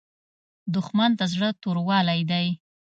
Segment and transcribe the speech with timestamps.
[0.75, 2.47] دښمن د زړه توروالی دی